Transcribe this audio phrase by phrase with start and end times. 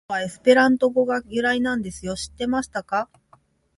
[0.09, 2.15] 「ヤクルト」はエスペラント語が由来なんですよ！
[2.15, 3.07] 知ってましたか！！